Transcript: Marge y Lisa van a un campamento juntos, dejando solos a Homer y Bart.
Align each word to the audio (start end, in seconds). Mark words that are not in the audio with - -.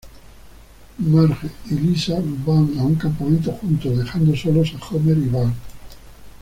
Marge 0.97 1.47
y 1.69 1.75
Lisa 1.75 2.15
van 2.43 2.73
a 2.79 2.83
un 2.83 2.95
campamento 2.95 3.51
juntos, 3.51 3.99
dejando 3.99 4.35
solos 4.35 4.73
a 4.73 4.83
Homer 4.95 5.15
y 5.15 5.29
Bart. 5.29 5.53